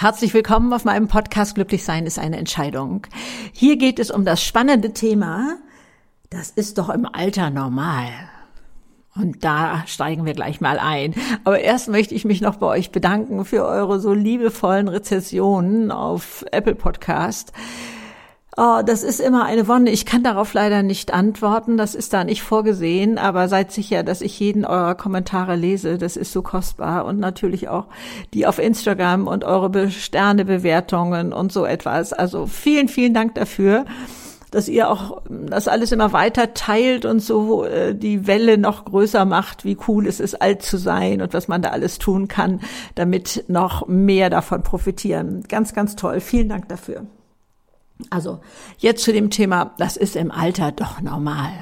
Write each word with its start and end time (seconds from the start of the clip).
Herzlich 0.00 0.32
willkommen 0.32 0.72
auf 0.72 0.84
meinem 0.84 1.08
Podcast 1.08 1.56
Glücklich 1.56 1.82
sein 1.82 2.06
ist 2.06 2.20
eine 2.20 2.36
Entscheidung. 2.36 3.04
Hier 3.52 3.76
geht 3.76 3.98
es 3.98 4.12
um 4.12 4.24
das 4.24 4.40
spannende 4.40 4.92
Thema, 4.92 5.56
das 6.30 6.50
ist 6.50 6.78
doch 6.78 6.88
im 6.88 7.04
Alter 7.04 7.50
normal. 7.50 8.06
Und 9.16 9.42
da 9.42 9.82
steigen 9.88 10.24
wir 10.24 10.34
gleich 10.34 10.60
mal 10.60 10.78
ein. 10.78 11.16
Aber 11.42 11.58
erst 11.58 11.88
möchte 11.88 12.14
ich 12.14 12.24
mich 12.24 12.40
noch 12.40 12.58
bei 12.58 12.66
euch 12.68 12.92
bedanken 12.92 13.44
für 13.44 13.64
eure 13.64 13.98
so 13.98 14.14
liebevollen 14.14 14.86
Rezessionen 14.86 15.90
auf 15.90 16.44
Apple 16.52 16.76
Podcast. 16.76 17.52
Oh, 18.60 18.82
das 18.84 19.04
ist 19.04 19.20
immer 19.20 19.44
eine 19.44 19.68
Wonne. 19.68 19.90
Ich 19.90 20.04
kann 20.04 20.24
darauf 20.24 20.52
leider 20.52 20.82
nicht 20.82 21.14
antworten. 21.14 21.76
Das 21.76 21.94
ist 21.94 22.12
da 22.12 22.24
nicht 22.24 22.42
vorgesehen. 22.42 23.16
Aber 23.16 23.46
seid 23.46 23.70
sicher, 23.70 24.02
dass 24.02 24.20
ich 24.20 24.40
jeden 24.40 24.64
eurer 24.64 24.96
Kommentare 24.96 25.54
lese. 25.54 25.96
Das 25.96 26.16
ist 26.16 26.32
so 26.32 26.42
kostbar. 26.42 27.04
Und 27.04 27.20
natürlich 27.20 27.68
auch 27.68 27.86
die 28.34 28.48
auf 28.48 28.58
Instagram 28.58 29.28
und 29.28 29.44
eure 29.44 29.92
Sternebewertungen 29.92 31.32
und 31.32 31.52
so 31.52 31.64
etwas. 31.66 32.12
Also 32.12 32.46
vielen, 32.46 32.88
vielen 32.88 33.14
Dank 33.14 33.36
dafür 33.36 33.84
dass 34.50 34.66
ihr 34.66 34.88
auch 34.88 35.20
das 35.28 35.68
alles 35.68 35.92
immer 35.92 36.14
weiter 36.14 36.54
teilt 36.54 37.04
und 37.04 37.20
so 37.20 37.64
äh, 37.66 37.94
die 37.94 38.26
Welle 38.26 38.56
noch 38.56 38.86
größer 38.86 39.26
macht, 39.26 39.66
wie 39.66 39.76
cool 39.86 40.06
es 40.06 40.20
ist, 40.20 40.40
alt 40.40 40.62
zu 40.62 40.78
sein 40.78 41.20
und 41.20 41.34
was 41.34 41.48
man 41.48 41.60
da 41.60 41.68
alles 41.68 41.98
tun 41.98 42.28
kann, 42.28 42.62
damit 42.94 43.44
noch 43.48 43.86
mehr 43.88 44.30
davon 44.30 44.62
profitieren. 44.62 45.44
Ganz, 45.48 45.74
ganz 45.74 45.96
toll. 45.96 46.20
Vielen 46.20 46.48
Dank 46.48 46.66
dafür. 46.66 47.04
Also 48.10 48.40
jetzt 48.78 49.02
zu 49.02 49.12
dem 49.12 49.30
Thema, 49.30 49.74
das 49.78 49.96
ist 49.96 50.16
im 50.16 50.30
Alter 50.30 50.72
doch 50.72 51.00
normal. 51.00 51.52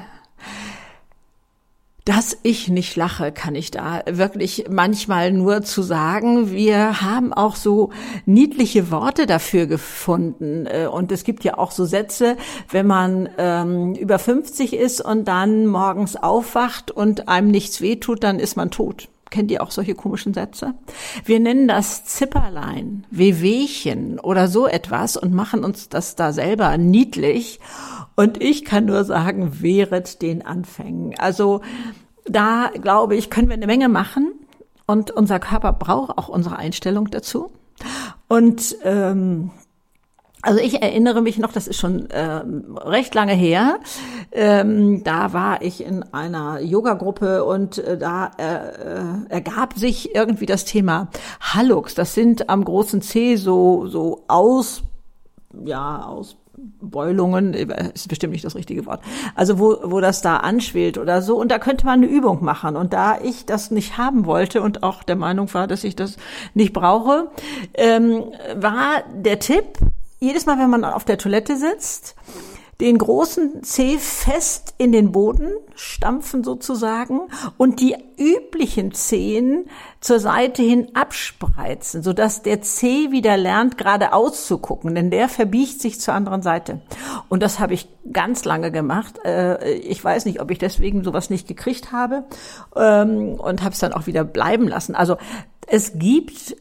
Dass 2.05 2.37
ich 2.41 2.69
nicht 2.69 2.95
lache, 2.95 3.33
kann 3.33 3.53
ich 3.53 3.69
da 3.69 4.01
wirklich 4.09 4.67
manchmal 4.69 5.33
nur 5.33 5.63
zu 5.63 5.81
sagen. 5.81 6.51
Wir 6.51 7.01
haben 7.01 7.33
auch 7.33 7.57
so 7.57 7.91
niedliche 8.25 8.91
Worte 8.91 9.25
dafür 9.25 9.65
gefunden. 9.65 10.67
Äh, 10.67 10.87
und 10.87 11.11
es 11.11 11.25
gibt 11.25 11.43
ja 11.43 11.57
auch 11.57 11.71
so 11.71 11.83
Sätze, 11.83 12.37
wenn 12.69 12.87
man 12.87 13.27
ähm, 13.37 13.93
über 13.95 14.19
50 14.19 14.73
ist 14.73 15.01
und 15.01 15.27
dann 15.27 15.67
morgens 15.67 16.15
aufwacht 16.15 16.91
und 16.91 17.27
einem 17.27 17.51
nichts 17.51 17.81
wehtut, 17.81 18.23
dann 18.23 18.39
ist 18.39 18.55
man 18.55 18.71
tot. 18.71 19.09
Kennt 19.29 19.51
ihr 19.51 19.61
auch 19.61 19.71
solche 19.71 19.95
komischen 19.95 20.33
Sätze? 20.33 20.75
Wir 21.25 21.39
nennen 21.39 21.67
das 21.67 22.05
Zipperlein, 22.05 23.05
Wehwehchen 23.11 24.19
oder 24.19 24.47
so 24.47 24.67
etwas 24.67 25.17
und 25.17 25.33
machen 25.33 25.63
uns 25.63 25.89
das 25.89 26.15
da 26.15 26.31
selber 26.31 26.77
niedlich. 26.77 27.59
Und 28.15 28.41
ich 28.41 28.65
kann 28.65 28.85
nur 28.85 29.03
sagen, 29.03 29.61
wehret 29.61 30.21
den 30.21 30.45
Anfängen. 30.45 31.13
Also 31.19 31.61
da 32.25 32.71
glaube 32.81 33.15
ich, 33.15 33.29
können 33.29 33.49
wir 33.49 33.55
eine 33.55 33.67
Menge 33.67 33.89
machen 33.89 34.33
und 34.85 35.11
unser 35.11 35.39
Körper 35.39 35.73
braucht 35.73 36.17
auch 36.17 36.29
unsere 36.29 36.57
Einstellung 36.57 37.11
dazu. 37.11 37.51
Und 38.27 38.77
ähm, 38.83 39.51
also 40.41 40.59
ich 40.59 40.81
erinnere 40.81 41.21
mich 41.21 41.39
noch, 41.39 41.51
das 41.51 41.67
ist 41.67 41.79
schon 41.79 42.09
äh, 42.09 42.41
recht 42.77 43.15
lange 43.15 43.33
her. 43.33 43.79
Ähm, 44.31 45.03
da 45.03 45.33
war 45.33 45.61
ich 45.61 45.83
in 45.83 46.03
einer 46.13 46.61
Yoga-Gruppe 46.61 47.43
und 47.43 47.79
äh, 47.79 47.97
da 47.97 48.31
äh, 48.37 48.55
äh, 48.55 49.29
ergab 49.29 49.73
sich 49.73 50.15
irgendwie 50.15 50.45
das 50.45 50.65
Thema 50.65 51.09
Hallux. 51.39 51.95
Das 51.95 52.13
sind 52.13 52.49
am 52.49 52.63
großen 52.63 53.01
C 53.01 53.35
so 53.35 53.87
so 53.87 54.23
aus 54.27 54.83
ja 55.65 56.05
aus 56.05 56.37
Beulungen, 56.81 57.53
ist 57.53 58.07
bestimmt 58.07 58.33
nicht 58.33 58.45
das 58.45 58.55
richtige 58.55 58.85
Wort. 58.85 59.01
Also 59.35 59.59
wo, 59.59 59.77
wo 59.83 59.99
das 59.99 60.21
da 60.21 60.37
anschwillt 60.37 60.97
oder 60.97 61.21
so. 61.21 61.37
Und 61.39 61.51
da 61.51 61.59
könnte 61.59 61.85
man 61.85 61.99
eine 61.99 62.07
Übung 62.07 62.43
machen. 62.43 62.75
Und 62.75 62.93
da 62.93 63.19
ich 63.21 63.45
das 63.45 63.69
nicht 63.69 63.97
haben 63.97 64.25
wollte 64.25 64.61
und 64.61 64.81
auch 64.81 65.03
der 65.03 65.15
Meinung 65.15 65.53
war, 65.53 65.67
dass 65.67 65.83
ich 65.83 65.95
das 65.95 66.17
nicht 66.55 66.73
brauche, 66.73 67.29
ähm, 67.75 68.23
war 68.55 69.03
der 69.13 69.39
Tipp, 69.39 69.65
jedes 70.19 70.45
Mal, 70.45 70.57
wenn 70.59 70.69
man 70.69 70.83
auf 70.83 71.05
der 71.05 71.17
Toilette 71.17 71.57
sitzt, 71.57 72.15
den 72.79 72.99
großen 72.99 73.63
Zeh 73.63 73.97
fest 73.97 74.75
in 74.77 74.91
den 74.91 75.11
Boden 75.11 75.49
stampfen 75.73 76.43
sozusagen 76.43 77.21
und 77.57 77.79
die 77.79 77.95
üblichen 78.17 78.93
Zehen 78.93 79.65
zur 79.99 80.19
Seite 80.19 80.61
hin 80.61 80.89
abspreizen, 80.93 82.03
sodass 82.03 82.43
der 82.43 82.61
Zeh 82.61 83.11
wieder 83.11 83.35
lernt, 83.35 83.79
geradeaus 83.79 84.45
zu 84.45 84.59
gucken, 84.59 84.93
denn 84.93 85.09
der 85.09 85.27
verbiegt 85.27 85.81
sich 85.81 85.99
zur 85.99 86.13
anderen 86.13 86.43
Seite. 86.43 86.81
Und 87.29 87.41
das 87.41 87.59
habe 87.59 87.73
ich 87.73 87.89
ganz 88.13 88.45
lange 88.45 88.71
gemacht. 88.71 89.19
Äh, 89.25 89.73
ich 89.73 90.03
weiß 90.03 90.25
nicht, 90.25 90.39
ob 90.39 90.51
ich 90.51 90.59
deswegen 90.59 91.03
sowas 91.03 91.31
nicht 91.31 91.47
gekriegt 91.47 91.91
habe 91.91 92.25
ähm, 92.75 93.35
und 93.39 93.63
habe 93.63 93.73
es 93.73 93.79
dann 93.79 93.93
auch 93.93 94.05
wieder 94.05 94.23
bleiben 94.23 94.67
lassen. 94.67 94.93
Also 94.93 95.17
es 95.65 95.97
gibt 95.97 96.55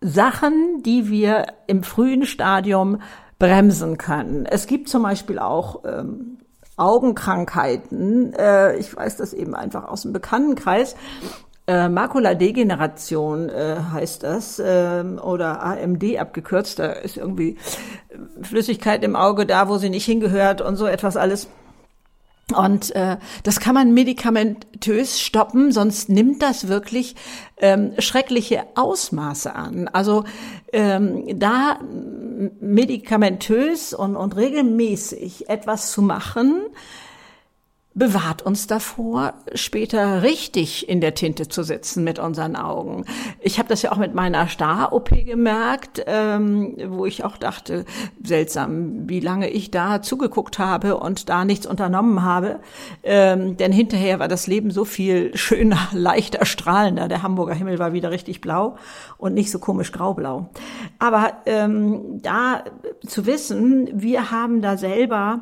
Sachen, 0.00 0.82
die 0.82 1.08
wir 1.08 1.46
im 1.66 1.82
frühen 1.82 2.24
Stadium 2.24 3.00
bremsen 3.38 3.98
können. 3.98 4.46
Es 4.46 4.66
gibt 4.66 4.88
zum 4.88 5.02
Beispiel 5.02 5.38
auch 5.38 5.84
ähm, 5.84 6.38
Augenkrankheiten. 6.76 8.32
Äh, 8.34 8.76
ich 8.76 8.94
weiß 8.94 9.16
das 9.16 9.32
eben 9.32 9.54
einfach 9.54 9.84
aus 9.84 10.02
dem 10.02 10.12
Bekanntenkreis. 10.12 10.96
Äh, 11.66 11.88
Makuladegeneration 11.88 13.50
äh, 13.50 13.76
heißt 13.92 14.22
das 14.22 14.58
äh, 14.58 15.04
oder 15.22 15.62
AMD 15.62 16.18
abgekürzt. 16.18 16.78
Da 16.78 16.86
ist 16.86 17.16
irgendwie 17.16 17.58
Flüssigkeit 18.42 19.04
im 19.04 19.16
Auge 19.16 19.44
da, 19.44 19.68
wo 19.68 19.76
sie 19.76 19.90
nicht 19.90 20.06
hingehört 20.06 20.62
und 20.62 20.76
so 20.76 20.86
etwas 20.86 21.16
alles. 21.16 21.48
Und 22.56 22.94
äh, 22.96 23.18
das 23.42 23.60
kann 23.60 23.74
man 23.74 23.92
medikamentös 23.92 25.20
stoppen, 25.20 25.70
sonst 25.70 26.08
nimmt 26.08 26.42
das 26.42 26.68
wirklich 26.68 27.14
ähm, 27.58 27.92
schreckliche 27.98 28.64
Ausmaße 28.74 29.54
an. 29.54 29.88
Also 29.88 30.24
ähm, 30.72 31.38
da 31.38 31.78
medikamentös 32.60 33.92
und, 33.92 34.16
und 34.16 34.36
regelmäßig 34.36 35.50
etwas 35.50 35.92
zu 35.92 36.00
machen, 36.00 36.62
bewahrt 37.98 38.42
uns 38.42 38.66
davor, 38.66 39.34
später 39.54 40.22
richtig 40.22 40.88
in 40.88 41.00
der 41.00 41.14
Tinte 41.14 41.48
zu 41.48 41.64
sitzen 41.64 42.04
mit 42.04 42.18
unseren 42.18 42.54
Augen. 42.54 43.04
Ich 43.40 43.58
habe 43.58 43.68
das 43.68 43.82
ja 43.82 43.90
auch 43.90 43.96
mit 43.96 44.14
meiner 44.14 44.46
Star-OP 44.48 45.10
gemerkt, 45.26 46.02
ähm, 46.06 46.76
wo 46.86 47.06
ich 47.06 47.24
auch 47.24 47.36
dachte, 47.36 47.84
seltsam, 48.22 49.08
wie 49.08 49.20
lange 49.20 49.50
ich 49.50 49.70
da 49.70 50.00
zugeguckt 50.00 50.58
habe 50.58 50.96
und 50.96 51.28
da 51.28 51.44
nichts 51.44 51.66
unternommen 51.66 52.22
habe. 52.22 52.60
Ähm, 53.02 53.56
denn 53.56 53.72
hinterher 53.72 54.20
war 54.20 54.28
das 54.28 54.46
Leben 54.46 54.70
so 54.70 54.84
viel 54.84 55.36
schöner, 55.36 55.78
leichter, 55.92 56.46
strahlender. 56.46 57.08
Der 57.08 57.22
Hamburger 57.22 57.54
Himmel 57.54 57.80
war 57.80 57.92
wieder 57.92 58.12
richtig 58.12 58.40
blau 58.40 58.76
und 59.18 59.34
nicht 59.34 59.50
so 59.50 59.58
komisch 59.58 59.90
graublau. 59.90 60.50
Aber 61.00 61.38
ähm, 61.46 62.22
da 62.22 62.62
zu 63.04 63.26
wissen, 63.26 63.88
wir 63.92 64.30
haben 64.30 64.62
da 64.62 64.76
selber 64.76 65.40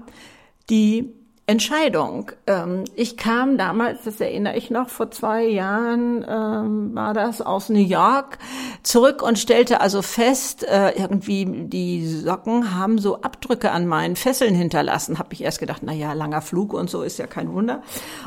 die 0.71 1.13
Entscheidung. 1.49 2.33
Ähm, 2.49 2.83
ich 2.97 3.17
kam 3.17 3.57
damals, 3.57 4.03
das 4.03 4.21
erinnere 4.21 4.57
ich 4.57 4.71
noch, 4.71 4.89
vor 4.89 5.13
zwei 5.13 5.45
Jahren 5.45 6.27
ähm, 6.29 6.93
war 6.93 7.15
das 7.15 7.41
aus 7.41 7.69
New 7.69 7.79
York 7.79 8.39
zurück 8.83 9.23
und 9.23 9.39
stellte 9.39 9.81
also 9.81 10.03
fest, 10.03 10.65
äh, 10.65 10.91
irgendwie 10.99 11.45
die 11.45 12.05
Socken 12.05 12.75
haben 12.75 12.99
so 12.99 13.21
Abdrücke 13.21 13.71
an 13.71 13.87
meinen 13.87 14.17
Fesseln 14.17 14.57
hinterlassen. 14.57 15.21
Hab 15.21 15.33
ich 15.33 15.45
erst 15.45 15.61
gedacht, 15.61 15.83
na 15.85 15.93
ja, 15.93 16.15
langer 16.15 16.43
Flug 16.43 16.73
und 16.73 16.91
so 16.91 17.03
ist 17.03 17.17
ja 17.19 17.29
kein 17.29 17.53
Wunder. 17.53 17.81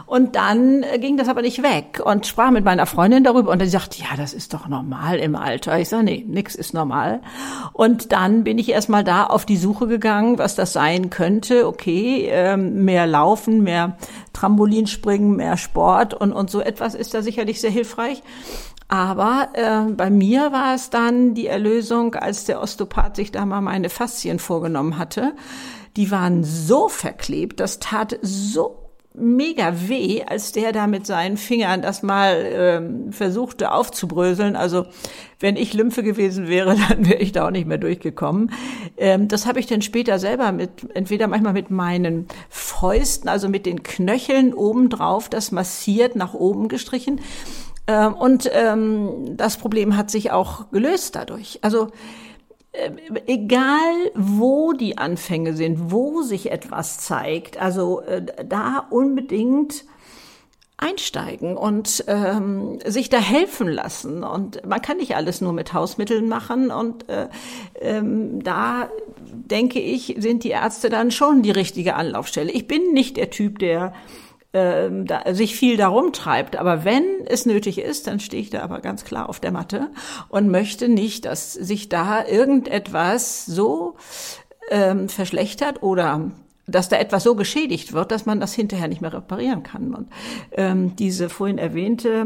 Und 0.06 0.38
dann 0.38 0.84
äh, 0.84 0.98
ging 0.98 1.18
das 1.18 1.28
aber 1.28 1.42
nicht 1.42 1.62
weg 1.62 2.02
und 2.02 2.26
sprach 2.26 2.52
mit 2.52 2.64
meiner 2.64 2.86
Freundin 2.86 3.26
darüber 3.26 3.52
und 3.52 3.62
die 3.62 3.68
sagte, 3.68 4.00
ja, 4.02 4.16
das 4.16 4.34
ist 4.34 4.54
doch 4.54 4.70
normal 4.70 5.20
im 5.20 5.36
Alter. 5.36 5.78
Ich 5.78 5.90
sage, 5.90 6.06
nee, 6.06 6.24
nix 6.26 6.56
ist 6.56 6.74
normal. 6.74 7.20
Und 7.74 8.14
dann 8.14 8.46
bin 8.46 8.58
ich 8.58 8.70
erstmal 8.70 9.04
da 9.04 9.26
auf 9.26 9.46
die 9.46 9.58
Suche 9.58 9.88
gegangen, 9.88 10.38
was 10.38 10.56
das 10.56 10.72
sein 10.72 11.10
könnte. 11.10 11.68
Okay, 11.68 12.30
ähm, 12.32 12.86
mehr 12.86 13.09
Laufen, 13.10 13.64
mehr 13.64 13.98
Trampolinspringen, 14.34 15.36
mehr 15.36 15.58
Sport 15.58 16.14
und, 16.14 16.32
und 16.32 16.50
so 16.50 16.62
etwas 16.62 16.96
ist 16.96 17.14
da 17.14 17.22
sicherlich 17.22 17.60
sehr 17.60 17.72
hilfreich. 17.72 18.24
Aber 18.88 19.50
äh, 19.54 19.92
bei 19.92 20.10
mir 20.10 20.52
war 20.52 20.74
es 20.74 20.90
dann 20.90 21.36
die 21.36 21.48
Erlösung, 21.48 22.16
als 22.16 22.46
der 22.46 22.62
Osteopath 22.62 23.16
sich 23.16 23.32
da 23.32 23.46
mal 23.46 23.62
meine 23.62 23.90
Faszien 23.90 24.40
vorgenommen 24.40 24.98
hatte. 24.98 25.36
Die 25.96 26.10
waren 26.12 26.44
so 26.44 26.90
verklebt, 26.90 27.60
das 27.60 27.80
tat 27.80 28.18
so 28.22 28.89
mega 29.14 29.88
weh, 29.88 30.24
als 30.24 30.52
der 30.52 30.72
da 30.72 30.88
mit 30.88 31.06
seinen 31.06 31.38
Fingern 31.38 31.82
das 31.82 32.04
mal 32.04 32.46
ähm, 32.46 33.12
versuchte 33.12 33.72
aufzubröseln. 33.72 34.56
Also 34.56 34.86
wenn 35.40 35.56
ich 35.56 35.74
Lymphe 35.74 36.04
gewesen 36.04 36.48
wäre, 36.48 36.76
dann 36.90 37.08
wäre 37.08 37.20
ich 37.20 37.32
da 37.32 37.48
auch 37.48 37.52
nicht 37.52 37.68
mehr 37.68 37.78
durchgekommen. 37.78 38.52
Ähm, 38.98 39.28
das 39.28 39.46
habe 39.46 39.60
ich 39.60 39.68
dann 39.68 39.82
später 39.82 40.20
selber 40.20 40.52
mit, 40.52 40.96
entweder 40.96 41.28
manchmal 41.28 41.54
mit 41.54 41.72
meinen 41.72 42.28
Fäusten, 42.50 43.30
also 43.30 43.50
mit 43.50 43.66
den 43.66 43.84
Knöcheln 43.84 44.54
obendrauf, 44.54 45.30
das 45.30 45.52
massiert 45.52 46.16
nach 46.16 46.34
oben 46.34 46.68
gestrichen. 46.68 47.20
Ähm, 47.88 48.14
und 48.14 48.50
ähm, 48.54 49.36
das 49.36 49.58
Problem 49.58 49.98
hat 49.98 50.12
sich 50.12 50.32
auch 50.32 50.70
gelöst 50.72 51.16
dadurch. 51.16 51.60
Also 51.64 51.90
egal 53.26 54.12
wo 54.16 54.74
die 54.74 54.98
Anfänge 54.98 55.54
sind, 55.54 55.92
wo 55.92 56.22
sich 56.22 56.52
etwas 56.52 57.00
zeigt, 57.00 57.60
also 57.60 58.02
äh, 58.02 58.26
da 58.46 58.88
unbedingt 58.90 59.86
einsteigen 60.78 61.58
und 61.58 62.06
ähm, 62.08 62.80
sich 62.86 63.10
da 63.10 63.18
helfen 63.20 63.68
lassen. 63.68 64.24
Und 64.24 64.66
man 64.66 64.82
kann 64.82 64.98
nicht 64.98 65.16
alles 65.16 65.42
nur 65.42 65.52
mit 65.52 65.74
Hausmitteln 65.74 66.30
machen. 66.30 66.72
Und 66.72 67.10
äh, 67.10 67.28
ähm, 67.82 68.42
da 68.44 68.90
denke 69.18 69.80
ich, 69.80 70.16
sind 70.20 70.44
die 70.44 70.52
Ärzte 70.52 70.90
dann 70.90 71.12
schon 71.12 71.42
die 71.42 71.52
richtige 71.52 71.96
Anlaufstelle. 71.96 72.52
Ich 72.52 72.68
bin 72.68 72.94
nicht 72.94 73.18
der 73.18 73.30
Typ, 73.30 73.60
der 73.60 73.94
äh, 74.54 74.90
da, 74.92 75.34
sich 75.34 75.56
viel 75.56 75.78
darum 75.78 76.14
treibt. 76.14 76.58
Aber 76.58 76.86
wenn 76.86 77.04
es 77.26 77.46
nötig 77.46 77.80
ist, 77.80 78.08
dann 78.08 78.20
stehe 78.20 78.42
ich 78.42 78.50
da 78.50 78.62
aber 78.62 78.80
ganz 78.82 79.06
klar 79.06 79.30
auf 79.30 79.40
der 79.40 79.52
Matte 79.52 79.90
und 80.30 80.50
möchte 80.50 80.90
nicht, 80.90 81.26
dass 81.26 81.54
sich 81.54 81.90
da 81.90 82.26
irgendetwas 82.26 83.46
so 83.46 83.96
ähm, 84.72 85.10
verschlechtert 85.10 85.84
oder 85.84 86.32
dass 86.68 86.90
da 86.90 86.98
etwas 86.98 87.24
so 87.24 87.36
geschädigt 87.36 87.94
wird, 87.94 88.12
dass 88.12 88.26
man 88.26 88.40
das 88.40 88.54
hinterher 88.54 88.88
nicht 88.88 89.02
mehr 89.02 89.14
reparieren 89.14 89.64
kann. 89.64 89.96
Und 89.96 90.10
ähm, 90.52 90.96
diese 90.96 91.30
vorhin 91.30 91.58
erwähnte 91.58 92.26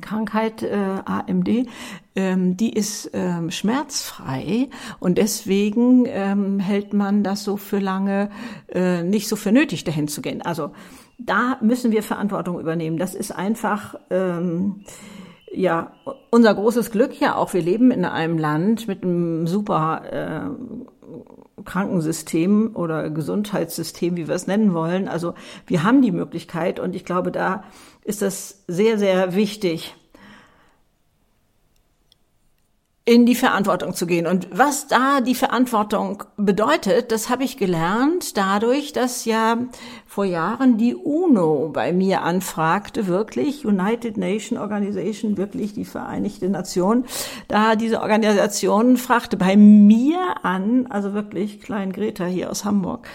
Krankheit 0.00 0.62
äh, 0.62 1.00
AMD, 1.04 1.66
ähm, 2.14 2.56
die 2.56 2.72
ist 2.72 3.10
ähm, 3.14 3.50
schmerzfrei 3.50 4.68
und 5.00 5.18
deswegen 5.18 6.04
ähm, 6.06 6.60
hält 6.60 6.92
man 6.92 7.22
das 7.22 7.44
so 7.44 7.56
für 7.56 7.78
lange 7.78 8.30
äh, 8.68 9.02
nicht 9.02 9.28
so 9.28 9.36
für 9.36 9.52
nötig, 9.52 9.84
dahin 9.84 10.08
zu 10.08 10.20
gehen. 10.20 10.42
Also 10.42 10.72
da 11.18 11.58
müssen 11.60 11.90
wir 11.90 12.02
Verantwortung 12.02 12.60
übernehmen. 12.60 12.98
Das 12.98 13.14
ist 13.14 13.32
einfach 13.32 13.94
ähm, 14.10 14.84
ja 15.52 15.92
unser 16.30 16.54
großes 16.54 16.90
Glück 16.90 17.18
ja 17.20 17.34
auch. 17.36 17.54
Wir 17.54 17.62
leben 17.62 17.90
in 17.90 18.04
einem 18.04 18.38
Land 18.38 18.88
mit 18.88 19.02
einem 19.02 19.46
super 19.46 20.02
äh, 20.12 20.50
Krankensystem 21.64 22.74
oder 22.74 23.10
Gesundheitssystem, 23.10 24.16
wie 24.16 24.28
wir 24.28 24.34
es 24.34 24.46
nennen 24.46 24.74
wollen. 24.74 25.08
Also 25.08 25.34
wir 25.66 25.82
haben 25.82 26.02
die 26.02 26.12
Möglichkeit 26.12 26.80
und 26.80 26.94
ich 26.94 27.04
glaube, 27.04 27.32
da 27.32 27.64
ist 28.04 28.22
das 28.22 28.64
sehr, 28.66 28.98
sehr 28.98 29.34
wichtig, 29.34 29.94
in 33.08 33.24
die 33.24 33.34
Verantwortung 33.34 33.94
zu 33.94 34.06
gehen. 34.06 34.26
Und 34.26 34.48
was 34.52 34.86
da 34.86 35.22
die 35.22 35.34
Verantwortung 35.34 36.24
bedeutet, 36.36 37.10
das 37.10 37.30
habe 37.30 37.42
ich 37.42 37.56
gelernt 37.56 38.36
dadurch, 38.36 38.92
dass 38.92 39.24
ja 39.24 39.56
vor 40.06 40.26
Jahren 40.26 40.76
die 40.76 40.94
UNO 40.94 41.70
bei 41.72 41.94
mir 41.94 42.20
anfragte, 42.22 43.06
wirklich 43.06 43.64
United 43.64 44.18
Nation 44.18 44.58
Organization, 44.58 45.38
wirklich 45.38 45.72
die 45.72 45.86
Vereinigte 45.86 46.50
Nation, 46.50 47.06
da 47.46 47.76
diese 47.76 48.02
Organisation 48.02 48.98
fragte 48.98 49.38
bei 49.38 49.56
mir 49.56 50.44
an, 50.44 50.86
also 50.90 51.14
wirklich 51.14 51.62
Klein 51.62 51.92
Greta 51.92 52.26
hier 52.26 52.50
aus 52.50 52.66
Hamburg, 52.66 53.08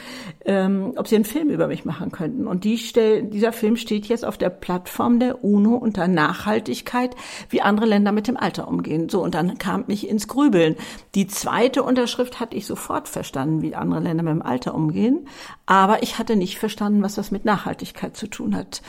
ähm, 0.45 0.93
ob 0.95 1.07
sie 1.07 1.17
einen 1.17 1.25
Film 1.25 1.51
über 1.51 1.67
mich 1.67 1.85
machen 1.85 2.11
könnten. 2.11 2.47
Und 2.47 2.63
die 2.63 2.79
stell, 2.79 3.21
dieser 3.21 3.53
Film 3.53 3.75
steht 3.75 4.07
jetzt 4.07 4.25
auf 4.25 4.39
der 4.39 4.49
Plattform 4.49 5.19
der 5.19 5.43
UNO 5.43 5.75
unter 5.75 6.07
Nachhaltigkeit, 6.07 7.15
wie 7.49 7.61
andere 7.61 7.85
Länder 7.85 8.11
mit 8.11 8.27
dem 8.27 8.37
Alter 8.37 8.67
umgehen. 8.67 9.07
So, 9.09 9.21
und 9.21 9.35
dann 9.35 9.59
kam 9.59 9.82
mich 9.87 10.07
ins 10.07 10.27
Grübeln. 10.27 10.75
Die 11.15 11.27
zweite 11.27 11.83
Unterschrift 11.83 12.39
hatte 12.39 12.55
ich 12.55 12.65
sofort 12.65 13.07
verstanden, 13.07 13.61
wie 13.61 13.75
andere 13.75 13.99
Länder 13.99 14.23
mit 14.23 14.33
dem 14.33 14.41
Alter 14.41 14.75
umgehen. 14.75 15.27
Aber 15.65 16.03
ich 16.03 16.19
hatte 16.19 16.35
nicht 16.35 16.59
verstanden, 16.59 17.03
was 17.03 17.15
das 17.15 17.31
mit 17.31 17.45
Nachhaltigkeit 17.45 18.15
zu 18.17 18.27
tun 18.27 18.55
hat. 18.55 18.81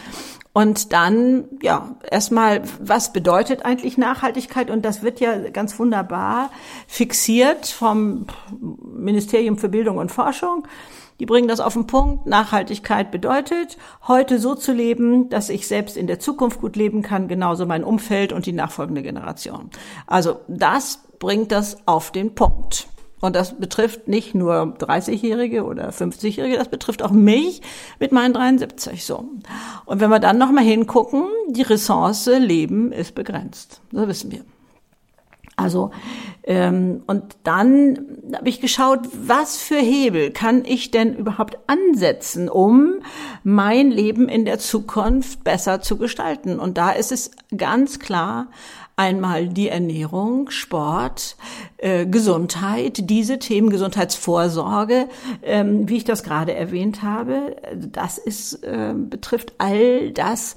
Und 0.52 0.93
dann, 0.93 1.44
ja, 1.62 1.96
erstmal, 2.08 2.62
was 2.81 3.12
bedeutet 3.12 3.64
eigentlich 3.64 3.99
Nachhaltigkeit? 3.99 4.70
Und 4.70 4.85
das 4.85 5.02
wird 5.02 5.19
ja 5.19 5.50
ganz 5.50 5.79
wunderbar 5.81 6.50
fixiert 6.87 7.67
vom 7.67 8.26
Ministerium 8.81 9.58
für 9.58 9.69
Bildung 9.69 9.99
und 9.99 10.12
Forschung. 10.12 10.67
Die 11.20 11.26
bringen 11.26 11.49
das 11.49 11.61
auf 11.61 11.75
den 11.75 11.87
Punkt. 11.87 12.26
Nachhaltigkeit 12.26 13.11
bedeutet, 13.11 13.76
heute 14.08 14.38
so 14.38 14.55
zu 14.55 14.72
leben, 14.72 15.28
dass 15.28 15.49
ich 15.49 15.69
selbst 15.69 15.96
in 15.96 16.06
der 16.06 16.19
Zukunft 16.19 16.61
gut 16.61 16.76
leben 16.76 17.02
kann, 17.02 17.28
genauso 17.28 17.66
mein 17.66 17.84
Umfeld 17.84 18.32
und 18.32 18.46
die 18.46 18.52
nachfolgende 18.52 19.02
Generation. 19.02 19.70
Also 20.06 20.40
das 20.49 21.00
bringt 21.19 21.52
das 21.52 21.76
auf 21.87 22.11
den 22.11 22.34
Punkt. 22.34 22.88
Und 23.20 23.34
das 23.34 23.58
betrifft 23.58 24.06
nicht 24.06 24.34
nur 24.34 24.76
30-Jährige 24.78 25.64
oder 25.64 25.88
50-Jährige, 25.88 26.58
das 26.58 26.69
betrifft 26.69 27.02
auch 27.02 27.11
mich 27.11 27.62
mit 27.99 28.12
meinen 28.12 28.34
73 28.34 29.02
so. 29.02 29.25
Und 29.87 30.00
wenn 30.00 30.10
wir 30.10 30.19
dann 30.19 30.37
nochmal 30.37 30.64
hingucken, 30.64 31.25
die 31.49 31.62
Ressource 31.62 32.26
Leben 32.26 32.93
ist 32.93 33.14
begrenzt. 33.14 33.81
Das 33.93 34.08
wissen 34.08 34.31
wir. 34.31 34.44
Also 35.56 35.91
ähm, 36.47 37.03
und 37.06 37.37
dann 37.43 37.99
habe 38.35 38.49
ich 38.49 38.61
geschaut, 38.61 39.01
was 39.12 39.56
für 39.56 39.79
Hebel 39.79 40.31
kann 40.31 40.65
ich 40.65 40.91
denn 40.91 41.15
überhaupt 41.15 41.59
ansetzen, 41.67 42.49
um 42.49 42.97
mein 43.45 43.91
Leben 43.91 44.29
in 44.29 44.45
der 44.45 44.59
Zukunft 44.59 45.43
besser 45.45 45.81
zu 45.81 45.97
gestalten. 45.97 46.59
Und 46.59 46.77
da 46.77 46.91
ist 46.91 47.12
es 47.12 47.31
ganz 47.56 47.99
klar 47.99 48.49
einmal 48.97 49.49
die 49.49 49.69
Ernährung, 49.69 50.51
Sport, 50.51 51.37
äh, 51.79 52.06
Gesundheit, 52.06 53.11
diese 53.11 53.39
Themen 53.39 53.71
Gesundheitsvorsorge, 53.71 55.09
ähm, 55.43 55.89
wie 55.89 55.97
ich 55.97 56.05
das 56.05 56.23
gerade 56.23 56.55
erwähnt 56.55 57.03
habe, 57.03 57.56
das 57.75 58.19
ist 58.19 58.62
äh, 58.62 58.95
betrifft 58.95 59.55
all 59.59 60.11
das 60.12 60.55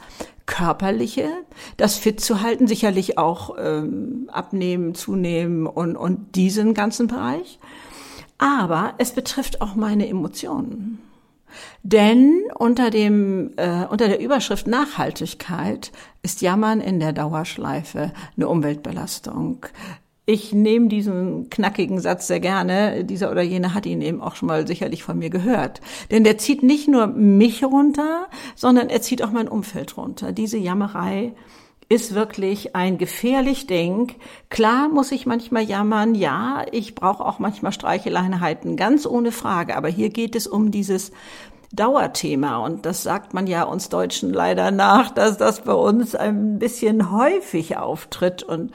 körperliche, 0.47 1.29
das 1.77 1.97
fit 1.97 2.19
zu 2.19 2.41
halten, 2.41 2.67
sicherlich 2.67 3.19
auch 3.19 3.55
ähm, 3.59 4.29
abnehmen, 4.31 4.95
zunehmen 4.95 5.67
und, 5.67 5.95
und 5.95 6.35
diesen 6.35 6.73
ganzen 6.73 7.05
Bereich. 7.05 7.59
Aber 8.39 8.95
es 8.97 9.11
betrifft 9.11 9.61
auch 9.61 9.75
meine 9.75 10.07
Emotionen. 10.07 10.99
Denn 11.83 12.43
unter 12.55 12.89
dem 12.89 13.51
äh, 13.57 13.85
unter 13.85 14.07
der 14.07 14.19
Überschrift 14.19 14.67
Nachhaltigkeit 14.67 15.91
ist 16.21 16.41
Jammern 16.41 16.81
in 16.81 16.99
der 16.99 17.13
Dauerschleife 17.13 18.11
eine 18.35 18.47
Umweltbelastung. 18.47 19.65
Ich 20.29 20.51
nehme 20.51 20.89
diesen 20.89 21.49
knackigen 21.49 22.01
Satz 22.01 22.27
sehr 22.27 22.41
gerne. 22.41 23.05
Dieser 23.05 23.31
oder 23.31 23.41
jene 23.41 23.73
hat 23.73 23.85
ihn 23.85 24.01
eben 24.01 24.21
auch 24.21 24.35
schon 24.35 24.47
mal 24.47 24.67
sicherlich 24.67 25.01
von 25.01 25.17
mir 25.17 25.29
gehört. 25.29 25.79
Denn 26.11 26.25
der 26.25 26.37
zieht 26.37 26.63
nicht 26.63 26.89
nur 26.89 27.07
mich 27.07 27.63
runter, 27.63 28.27
sondern 28.53 28.89
er 28.89 29.01
zieht 29.01 29.23
auch 29.23 29.31
mein 29.31 29.47
Umfeld 29.47 29.95
runter. 29.95 30.33
Diese 30.33 30.57
Jammerei 30.57 31.31
ist 31.87 32.13
wirklich 32.13 32.75
ein 32.75 32.97
gefährlich 32.97 33.67
Denk. 33.67 34.15
Klar 34.49 34.89
muss 34.89 35.13
ich 35.13 35.25
manchmal 35.25 35.63
jammern, 35.63 36.13
ja, 36.13 36.65
ich 36.73 36.93
brauche 36.93 37.23
auch 37.23 37.39
manchmal 37.39 37.71
Streicheleinheiten, 37.71 38.75
ganz 38.75 39.05
ohne 39.05 39.31
Frage. 39.31 39.77
Aber 39.77 39.87
hier 39.87 40.09
geht 40.09 40.35
es 40.35 40.45
um 40.45 40.71
dieses 40.71 41.13
Dauerthema. 41.71 42.57
Und 42.57 42.85
das 42.85 43.01
sagt 43.01 43.33
man 43.33 43.47
ja 43.47 43.63
uns 43.63 43.87
Deutschen 43.87 44.33
leider 44.33 44.71
nach, 44.71 45.09
dass 45.09 45.37
das 45.37 45.61
bei 45.61 45.73
uns 45.73 46.15
ein 46.15 46.59
bisschen 46.59 47.13
häufig 47.13 47.77
auftritt. 47.77 48.43
Und 48.43 48.73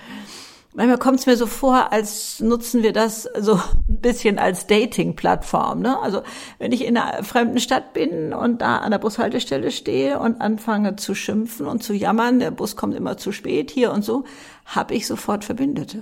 Manchmal 0.75 0.97
kommt 0.97 1.19
es 1.19 1.27
mir 1.27 1.37
so 1.37 1.47
vor, 1.47 1.93
als 1.93 2.41
nutzen 2.41 2.83
wir 2.83 2.95
das 2.95 3.29
so 3.39 3.57
ein 3.57 3.99
bisschen 4.01 4.39
als 4.39 4.67
Dating-Plattform. 4.67 5.81
Ne? 5.81 5.99
Also 6.01 6.23
wenn 6.59 6.73
ich 6.73 6.87
in 6.87 6.97
einer 6.97 7.23
fremden 7.23 7.61
Stadt 7.61 7.93
bin 7.93 8.33
und 8.33 8.63
da 8.63 8.79
an 8.79 8.91
der 8.91 8.99
Bushaltestelle 8.99 9.71
stehe 9.71 10.19
und 10.19 10.41
anfange 10.41 10.97
zu 10.97 11.15
schimpfen 11.15 11.67
und 11.67 11.83
zu 11.83 11.93
jammern, 11.93 12.39
der 12.39 12.53
Bus 12.53 12.75
kommt 12.75 12.95
immer 12.95 13.19
zu 13.19 13.33
spät 13.33 13.71
hier 13.71 13.93
und 13.93 14.03
so, 14.03 14.25
habe 14.65 14.95
ich 14.95 15.07
sofort 15.07 15.45
Verbündete. 15.45 16.01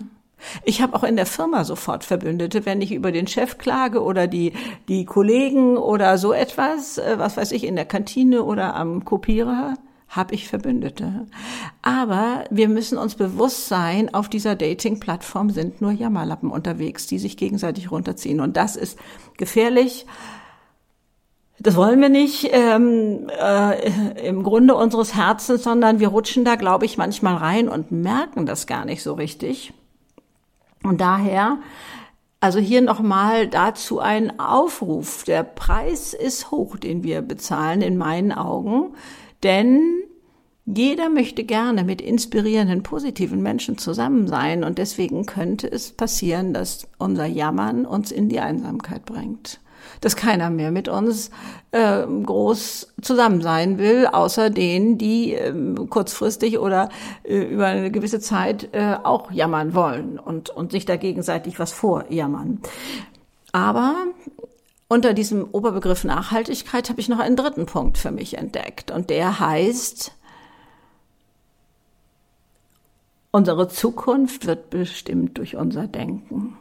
Ich 0.65 0.81
habe 0.81 0.95
auch 0.95 1.03
in 1.03 1.17
der 1.17 1.27
Firma 1.27 1.65
sofort 1.65 2.05
Verbündete, 2.05 2.65
wenn 2.65 2.81
ich 2.81 2.93
über 2.93 3.11
den 3.11 3.27
Chef 3.27 3.59
klage 3.59 4.03
oder 4.03 4.29
die, 4.29 4.53
die 4.89 5.05
Kollegen 5.05 5.77
oder 5.77 6.17
so 6.17 6.33
etwas, 6.33 6.97
äh, 6.97 7.17
was 7.19 7.37
weiß 7.37 7.51
ich, 7.53 7.65
in 7.65 7.75
der 7.75 7.87
Kantine 7.87 8.45
oder 8.45 8.77
am 8.77 9.05
Kopierer 9.05 9.75
habe 10.11 10.35
ich 10.35 10.49
Verbündete. 10.49 11.27
Aber 11.83 12.45
wir 12.51 12.69
müssen 12.69 12.99
uns 12.99 13.15
bewusst 13.15 13.69
sein, 13.69 14.13
auf 14.13 14.29
dieser 14.29 14.57
Dating-Plattform 14.57 15.51
sind 15.51 15.81
nur 15.81 15.93
Jammerlappen 15.93 16.51
unterwegs, 16.51 17.07
die 17.07 17.21
sich 17.21 17.37
gegenseitig 17.37 17.93
runterziehen. 17.93 18.41
Und 18.41 18.57
das 18.57 18.75
ist 18.75 18.99
gefährlich. 19.39 20.07
Das 21.61 21.77
wollen 21.77 22.01
wir 22.01 22.09
nicht 22.09 22.49
ähm, 22.53 23.31
äh, 23.41 24.27
im 24.27 24.43
Grunde 24.43 24.75
unseres 24.75 25.15
Herzens, 25.15 25.63
sondern 25.63 26.01
wir 26.01 26.09
rutschen 26.09 26.45
da, 26.45 26.57
glaube 26.57 26.87
ich, 26.87 26.99
manchmal 26.99 27.37
rein 27.37 27.69
und 27.69 27.93
merken 27.93 28.47
das 28.47 28.67
gar 28.67 28.85
nicht 28.85 29.05
so 29.05 29.15
richtig. 29.15 29.73
Und 30.83 31.01
daher, 31.01 31.59
also 32.41 32.59
hier 32.59 32.81
nochmal 32.81 33.47
dazu 33.47 34.01
ein 34.01 34.41
Aufruf. 34.41 35.23
Der 35.25 35.45
Preis 35.45 36.15
ist 36.15 36.51
hoch, 36.51 36.77
den 36.77 37.05
wir 37.05 37.23
bezahlen, 37.23 37.83
in 37.83 37.97
meinen 37.97 38.33
Augen. 38.33 38.95
Denn 39.43 40.01
jeder 40.67 41.09
möchte 41.09 41.45
gerne 41.45 41.85
mit 41.85 42.01
inspirierenden, 42.01 42.83
positiven 42.83 43.43
Menschen 43.43 43.79
zusammen 43.79 44.29
sein 44.29 44.63
und 44.63 44.79
deswegen 44.79 45.27
könnte 45.27 45.71
es 45.71 45.91
passieren, 45.91 46.55
dass 46.55 46.87
unser 46.99 47.27
Jammern 47.27 47.87
uns 47.87 48.13
in 48.13 48.29
die 48.29 48.41
Einsamkeit 48.41 49.05
bringt. 49.05 49.61
Dass 50.03 50.15
keiner 50.15 50.51
mehr 50.51 50.71
mit 50.71 50.89
uns 50.89 51.31
äh, 51.73 52.03
groß 52.07 52.93
zusammen 53.01 53.41
sein 53.41 53.79
will, 53.79 54.07
außer 54.07 54.51
denen, 54.51 54.99
die 54.99 55.35
äh, 55.35 55.55
kurzfristig 55.89 56.59
oder 56.59 56.91
äh, 57.25 57.39
über 57.39 57.67
eine 57.67 57.91
gewisse 57.91 58.21
Zeit 58.21 58.69
äh, 58.73 58.97
auch 59.03 59.33
jammern 59.33 59.75
wollen 59.75 60.19
und, 60.19 60.51
und 60.51 60.71
sich 60.73 60.85
da 60.85 60.97
gegenseitig 60.97 61.59
was 61.59 61.73
vorjammern. 61.73 62.61
Aber 63.53 63.97
unter 64.91 65.15
diesem 65.15 65.45
Oberbegriff 65.53 66.03
Nachhaltigkeit 66.03 66.91
habe 66.91 67.01
ich 67.01 67.09
noch 67.09 67.21
einen 67.21 67.37
dritten 67.37 67.65
Punkt 67.65 67.97
für 67.97 68.11
mich 68.11 68.37
entdeckt 68.37 68.91
und 68.91 69.09
der 69.09 69.39
heißt, 69.39 70.11
unsere 73.31 73.69
Zukunft 73.69 74.47
wird 74.47 74.69
bestimmt 74.69 75.39
durch 75.39 75.55
unser 75.55 75.87
Denken. 75.87 76.59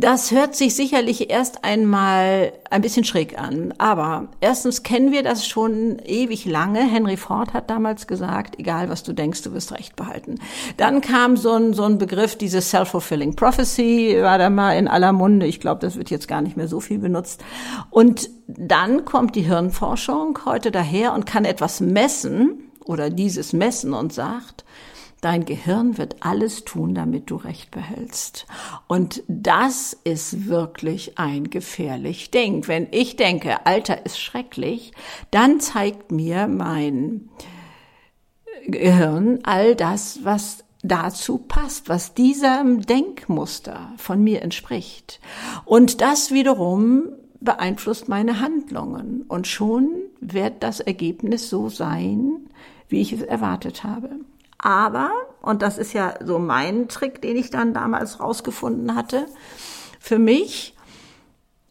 Das 0.00 0.30
hört 0.30 0.56
sich 0.56 0.74
sicherlich 0.74 1.28
erst 1.28 1.62
einmal 1.62 2.54
ein 2.70 2.80
bisschen 2.80 3.04
schräg 3.04 3.38
an, 3.38 3.74
aber 3.76 4.28
erstens 4.40 4.82
kennen 4.82 5.12
wir 5.12 5.22
das 5.22 5.46
schon 5.46 5.98
ewig 5.98 6.46
lange. 6.46 6.80
Henry 6.80 7.18
Ford 7.18 7.52
hat 7.52 7.68
damals 7.68 8.06
gesagt, 8.06 8.58
egal 8.58 8.88
was 8.88 9.02
du 9.02 9.12
denkst, 9.12 9.42
du 9.42 9.52
wirst 9.52 9.72
Recht 9.72 9.96
behalten. 9.96 10.36
Dann 10.78 11.02
kam 11.02 11.36
so 11.36 11.52
ein, 11.52 11.74
so 11.74 11.82
ein 11.82 11.98
Begriff, 11.98 12.36
diese 12.36 12.62
Self-Fulfilling 12.62 13.36
Prophecy, 13.36 14.16
war 14.22 14.38
da 14.38 14.48
mal 14.48 14.72
in 14.78 14.88
aller 14.88 15.12
Munde. 15.12 15.44
Ich 15.44 15.60
glaube, 15.60 15.82
das 15.82 15.96
wird 15.96 16.08
jetzt 16.08 16.28
gar 16.28 16.40
nicht 16.40 16.56
mehr 16.56 16.66
so 16.66 16.80
viel 16.80 16.98
benutzt. 16.98 17.44
Und 17.90 18.30
dann 18.46 19.04
kommt 19.04 19.36
die 19.36 19.42
Hirnforschung 19.42 20.38
heute 20.46 20.70
daher 20.70 21.12
und 21.12 21.26
kann 21.26 21.44
etwas 21.44 21.82
messen 21.82 22.70
oder 22.86 23.10
dieses 23.10 23.52
messen 23.52 23.92
und 23.92 24.14
sagt, 24.14 24.64
Dein 25.20 25.44
Gehirn 25.44 25.98
wird 25.98 26.16
alles 26.20 26.64
tun, 26.64 26.94
damit 26.94 27.30
du 27.30 27.36
Recht 27.36 27.70
behältst. 27.70 28.46
Und 28.88 29.22
das 29.28 29.92
ist 30.04 30.48
wirklich 30.48 31.18
ein 31.18 31.50
gefährlich 31.50 32.30
Ding. 32.30 32.66
Wenn 32.68 32.88
ich 32.90 33.16
denke, 33.16 33.66
Alter 33.66 34.06
ist 34.06 34.18
schrecklich, 34.18 34.92
dann 35.30 35.60
zeigt 35.60 36.10
mir 36.10 36.46
mein 36.46 37.28
Gehirn 38.66 39.40
all 39.42 39.74
das, 39.74 40.20
was 40.22 40.64
dazu 40.82 41.38
passt, 41.38 41.90
was 41.90 42.14
diesem 42.14 42.80
Denkmuster 42.82 43.92
von 43.98 44.22
mir 44.22 44.40
entspricht. 44.40 45.20
Und 45.66 46.00
das 46.00 46.30
wiederum 46.30 47.10
beeinflusst 47.40 48.08
meine 48.08 48.40
Handlungen. 48.40 49.22
Und 49.28 49.46
schon 49.46 49.90
wird 50.20 50.62
das 50.62 50.80
Ergebnis 50.80 51.50
so 51.50 51.68
sein, 51.68 52.48
wie 52.88 53.00
ich 53.00 53.12
es 53.12 53.22
erwartet 53.22 53.84
habe. 53.84 54.10
Aber, 54.62 55.10
und 55.40 55.62
das 55.62 55.78
ist 55.78 55.94
ja 55.94 56.14
so 56.22 56.38
mein 56.38 56.88
Trick, 56.88 57.22
den 57.22 57.36
ich 57.36 57.50
dann 57.50 57.72
damals 57.72 58.20
rausgefunden 58.20 58.94
hatte, 58.94 59.26
für 59.98 60.18
mich, 60.18 60.74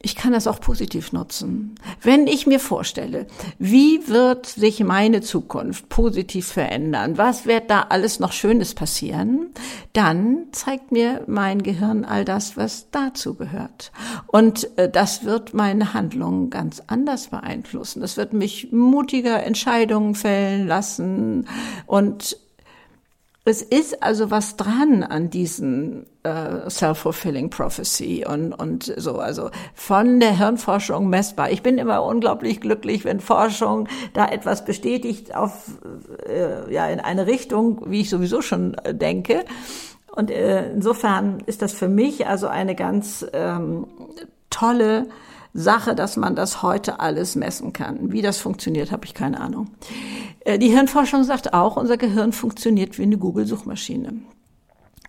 ich 0.01 0.15
kann 0.15 0.31
das 0.31 0.48
auch 0.48 0.62
positiv 0.62 1.12
nutzen. 1.12 1.75
Wenn 2.01 2.25
ich 2.25 2.48
mir 2.48 2.60
vorstelle, 2.60 3.27
wie 3.60 4.08
wird 4.08 4.46
sich 4.46 4.81
meine 4.81 5.19
Zukunft 5.22 5.89
positiv 5.89 6.48
verändern, 6.48 7.17
was 7.17 7.46
wird 7.46 7.69
da 7.69 7.88
alles 7.89 8.19
noch 8.19 8.31
Schönes 8.31 8.74
passieren, 8.74 9.50
dann 9.91 10.48
zeigt 10.53 10.93
mir 10.93 11.24
mein 11.27 11.62
Gehirn 11.62 12.05
all 12.05 12.24
das, 12.24 12.55
was 12.55 12.89
dazu 12.91 13.36
gehört. 13.36 13.91
Und 14.27 14.75
äh, 14.77 14.89
das 14.89 15.25
wird 15.25 15.53
meine 15.53 15.93
Handlungen 15.93 16.50
ganz 16.50 16.81
anders 16.88 17.27
beeinflussen. 17.27 18.01
Es 18.01 18.15
wird 18.15 18.31
mich 18.31 18.72
mutiger 18.72 19.43
Entscheidungen 19.43 20.15
fällen 20.15 20.65
lassen 20.65 21.46
und 21.88 22.38
es 23.46 23.62
ist 23.62 24.03
also 24.03 24.31
was 24.31 24.58
dran 24.58 25.01
an 25.01 25.29
diesen 25.29 26.05
äh, 26.24 26.69
self-fulfilling 26.69 27.50
prophecy 27.50 28.25
und 28.27 28.53
und 28.53 28.93
so 28.98 29.17
also 29.17 29.50
von 29.74 30.19
der 30.19 30.38
Hirnforschung 30.38 31.10
messbar. 31.10 31.50
Ich 31.50 31.63
bin 31.63 31.77
immer 31.77 32.03
unglaublich 32.03 32.62
glücklich, 32.62 33.05
wenn 33.05 33.19
Forschung 33.19 33.88
da 34.13 34.27
etwas 34.27 34.65
bestätigt 34.65 35.36
auf 35.36 35.72
äh, 36.27 36.72
ja 36.72 36.88
in 36.88 37.00
eine 37.00 37.27
Richtung, 37.27 37.81
wie 37.88 38.01
ich 38.01 38.10
sowieso 38.10 38.41
schon 38.41 38.75
äh, 38.75 38.93
denke. 38.93 39.46
Und 40.12 40.31
äh, 40.31 40.72
insofern 40.72 41.41
ist 41.46 41.62
das 41.62 41.74
für 41.74 41.88
mich 41.88 42.27
also 42.27 42.48
eine 42.48 42.75
ganz 42.75 43.25
ähm, 43.34 43.88
tolle 44.50 45.08
Sache, 45.53 45.96
dass 45.96 46.18
man 46.18 46.36
das 46.36 46.62
heute 46.62 47.00
alles 47.00 47.36
messen 47.36 47.74
kann. 47.74 48.12
Wie 48.12 48.22
das 48.22 48.38
funktioniert, 48.38 48.91
habe 48.91 49.06
ich 49.06 49.13
keine 49.13 49.39
Ahnung. 49.39 49.72
Äh, 50.41 50.60
die 50.60 50.70
Hirnforschung 50.70 51.24
sagt 51.24 51.53
auch, 51.53 51.77
unser 51.77 51.98
Gehirn 51.98 52.32
funktioniert 52.32 52.98
wie 52.98 53.03
eine 53.03 53.18
Google-Suchmaschine. 53.18 54.13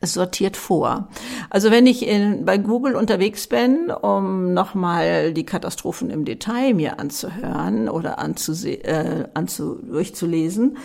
Es 0.02 0.14
sortiert 0.14 0.56
vor. 0.56 1.08
Also 1.50 1.70
wenn 1.70 1.86
ich 1.86 2.06
in, 2.06 2.46
bei 2.46 2.56
Google 2.56 2.96
unterwegs 2.96 3.46
bin, 3.46 3.90
um 3.90 4.54
nochmal 4.54 5.34
die 5.34 5.44
Katastrophen 5.44 6.08
im 6.08 6.24
Detail 6.24 6.72
mir 6.72 6.98
anzuhören 6.98 7.90
oder 7.90 8.18
anzuse 8.18 8.82
äh, 8.82 9.28
anzu 9.34 9.74
durchzulesen, 9.74 10.78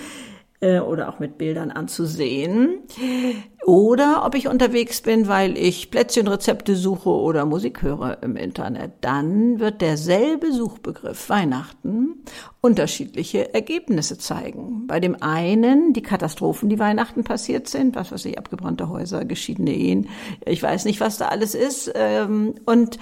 äh, 0.65 0.79
oder 0.79 1.10
auch 1.10 1.19
mit 1.19 1.38
Bildern 1.38 1.72
anzusehen. 1.72 2.79
Oder 3.65 4.24
ob 4.25 4.36
ich 4.36 4.48
unterwegs 4.48 5.01
bin, 5.01 5.27
weil 5.27 5.57
ich 5.57 5.91
Plätzchenrezepte 5.91 6.75
suche 6.75 7.10
oder 7.10 7.45
Musik 7.45 7.81
höre 7.81 8.22
im 8.22 8.36
Internet. 8.36 8.93
Dann 9.01 9.60
wird 9.60 9.81
derselbe 9.81 10.51
Suchbegriff 10.51 11.29
Weihnachten 11.29 12.24
unterschiedliche 12.62 13.53
Ergebnisse 13.53 14.17
zeigen. 14.17 14.88
Bei 14.88 15.00
dem 15.00 15.22
einen 15.22 15.93
die 15.93 16.01
Katastrophen, 16.01 16.69
die 16.69 16.79
Weihnachten 16.79 17.24
passiert 17.24 17.67
sind, 17.67 17.95
was 17.95 18.12
weiß 18.12 18.25
ich, 18.25 18.38
abgebrannte 18.38 18.89
Häuser, 18.89 19.25
geschiedene 19.25 19.74
Ehen, 19.74 20.10
ich 20.45 20.62
weiß 20.62 20.86
nicht, 20.86 21.00
was 21.00 21.17
da 21.17 21.27
alles 21.27 21.55
ist. 21.55 21.91
Ähm, 21.95 22.55
und 22.65 22.98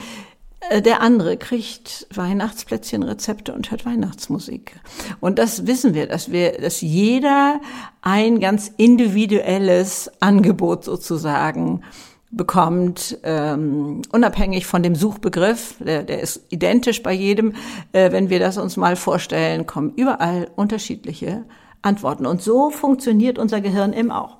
der 0.82 1.02
andere 1.02 1.38
kriegt 1.38 2.08
Weihnachtsplätzchenrezepte 2.14 3.54
und 3.54 3.72
hört 3.72 3.86
Weihnachtsmusik. 3.86 4.80
Und 5.20 5.40
das 5.40 5.68
wissen 5.68 5.94
wir, 5.94 6.08
dass 6.08 6.32
wir, 6.32 6.54
dass 6.54 6.82
jeder 6.82 7.60
ein 8.02 8.40
ganz 8.40 8.72
individuelles 8.78 10.12
Angebot 10.20 10.84
sozusagen 10.84 11.84
bekommt, 12.32 13.20
ähm, 13.24 14.02
unabhängig 14.12 14.66
von 14.66 14.82
dem 14.84 14.96
Suchbegriff, 14.96 15.76
der, 15.80 16.04
der 16.04 16.22
ist 16.22 16.42
identisch 16.50 17.04
bei 17.04 17.14
jedem. 17.14 17.54
Äh, 17.92 18.12
wenn 18.12 18.30
wir 18.30 18.40
das 18.40 18.58
uns 18.58 18.76
mal 18.76 18.96
vorstellen, 18.96 19.68
kommen 19.68 19.94
überall 19.96 20.50
unterschiedliche 20.56 21.46
Antworten. 21.84 22.26
Und 22.26 22.42
so 22.42 22.72
funktioniert 22.72 23.38
unser 23.38 23.62
Gehirn 23.62 23.94
eben 23.94 24.12
auch. 24.12 24.38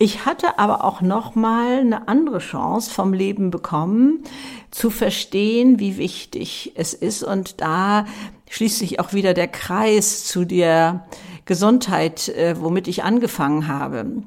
Ich 0.00 0.24
hatte 0.24 0.60
aber 0.60 0.84
auch 0.84 1.00
noch 1.00 1.34
mal 1.34 1.80
eine 1.80 2.06
andere 2.06 2.38
Chance 2.38 2.88
vom 2.88 3.12
Leben 3.12 3.50
bekommen, 3.50 4.22
zu 4.70 4.90
verstehen, 4.90 5.80
wie 5.80 5.96
wichtig 5.96 6.72
es 6.76 6.94
ist. 6.94 7.24
Und 7.24 7.60
da 7.60 8.06
schließt 8.48 8.78
sich 8.78 9.00
auch 9.00 9.12
wieder 9.12 9.34
der 9.34 9.48
Kreis 9.48 10.24
zu 10.24 10.44
der 10.44 11.08
Gesundheit, 11.46 12.28
äh, 12.28 12.60
womit 12.60 12.86
ich 12.86 13.02
angefangen 13.02 13.66
habe. 13.66 14.22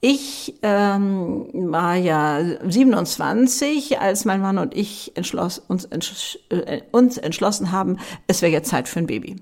Ich 0.00 0.54
ähm, 0.62 1.48
war 1.52 1.96
ja 1.96 2.38
27, 2.62 3.98
als 3.98 4.24
mein 4.24 4.40
Mann 4.40 4.58
und 4.58 4.76
ich 4.76 5.16
entschloss, 5.16 5.58
uns, 5.58 5.86
entsch 5.86 6.38
äh, 6.50 6.82
uns 6.92 7.16
entschlossen 7.16 7.72
haben, 7.72 7.98
es 8.26 8.42
wäre 8.42 8.52
jetzt 8.52 8.68
Zeit 8.68 8.86
für 8.86 9.00
ein 9.00 9.06
Baby. 9.06 9.36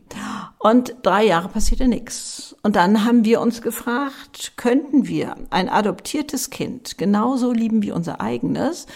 Und 0.62 0.95
drei 1.02 1.25
Jahre 1.25 1.49
passierte 1.49 1.88
nichts. 1.88 2.54
Und 2.62 2.76
dann 2.76 3.04
haben 3.04 3.25
wir 3.25 3.40
uns 3.40 3.62
gefragt, 3.62 4.52
könnten 4.57 5.09
wir 5.09 5.35
ein 5.50 5.69
adoptiertes 5.69 6.50
Kind 6.50 6.99
genauso 6.99 7.50
lieben 7.50 7.83
wie 7.83 7.90
unser 7.90 8.21
eigenes? 8.21 8.87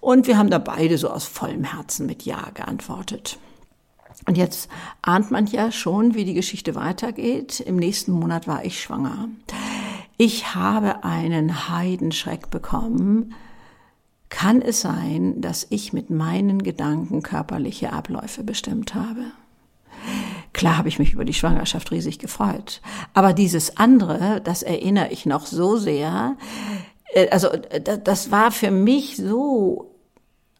Und 0.00 0.26
wir 0.26 0.38
haben 0.38 0.48
da 0.48 0.56
beide 0.56 0.96
so 0.96 1.10
aus 1.10 1.26
vollem 1.26 1.64
Herzen 1.64 2.06
mit 2.06 2.22
Ja 2.22 2.48
geantwortet. 2.54 3.38
Und 4.26 4.38
jetzt 4.38 4.70
ahnt 5.02 5.30
man 5.30 5.46
ja 5.48 5.70
schon, 5.70 6.14
wie 6.14 6.24
die 6.24 6.32
Geschichte 6.32 6.74
weitergeht. 6.74 7.60
Im 7.60 7.76
nächsten 7.76 8.12
Monat 8.12 8.48
war 8.48 8.64
ich 8.64 8.80
schwanger. 8.80 9.28
Ich 10.16 10.54
habe 10.54 11.04
einen 11.04 11.68
Heidenschreck 11.68 12.48
bekommen. 12.48 13.34
Kann 14.30 14.62
es 14.62 14.80
sein, 14.80 15.42
dass 15.42 15.66
ich 15.68 15.92
mit 15.92 16.08
meinen 16.08 16.62
Gedanken 16.62 17.20
körperliche 17.20 17.92
Abläufe 17.92 18.42
bestimmt 18.44 18.94
habe? 18.94 19.32
Klar 20.52 20.76
habe 20.78 20.88
ich 20.88 20.98
mich 20.98 21.12
über 21.12 21.24
die 21.24 21.34
Schwangerschaft 21.34 21.90
riesig 21.90 22.18
gefreut. 22.18 22.80
Aber 23.14 23.32
dieses 23.32 23.76
andere, 23.76 24.40
das 24.42 24.62
erinnere 24.62 25.10
ich 25.10 25.26
noch 25.26 25.46
so 25.46 25.76
sehr. 25.76 26.36
Äh, 27.14 27.28
also 27.30 27.48
das 28.04 28.30
war 28.30 28.50
für 28.50 28.70
mich 28.70 29.16
so 29.16 29.92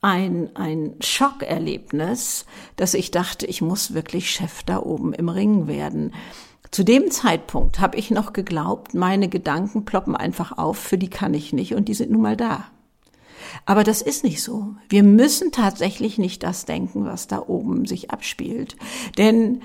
ein, 0.01 0.51
ein 0.55 0.95
Schockerlebnis, 1.01 2.47
dass 2.77 2.95
ich 2.95 3.11
dachte, 3.11 3.47
ich 3.47 3.63
muss 3.63 3.95
wirklich 3.95 4.31
Chef 4.31 4.63
da 4.65 4.81
oben 4.81 5.13
im 5.13 5.29
Ring 5.29 5.69
werden. 5.69 6.13
Zu 6.71 6.85
dem 6.85 7.11
Zeitpunkt 7.11 7.81
habe 7.81 7.99
ich 7.99 8.11
noch 8.11 8.33
geglaubt, 8.33 8.95
meine 8.95 9.29
Gedanken 9.29 9.85
ploppen 9.85 10.17
einfach 10.17 10.57
auf, 10.57 10.79
für 10.79 10.99
die 10.99 11.11
kann 11.11 11.35
ich 11.35 11.53
nicht 11.53 11.75
und 11.75 11.89
die 11.89 11.95
sind 11.95 12.11
nun 12.11 12.23
mal 12.23 12.37
da. 12.37 12.65
Aber 13.67 13.85
das 13.85 14.03
ist 14.03 14.25
nicht 14.25 14.43
so. 14.43 14.75
Wir 14.89 15.03
müssen 15.03 15.53
tatsächlich 15.53 16.19
nicht 16.19 16.43
das 16.43 16.65
denken, 16.65 17.05
was 17.05 17.27
da 17.27 17.45
oben 17.47 17.87
sich 17.87 18.11
abspielt. 18.11 18.77
Denn 19.19 19.63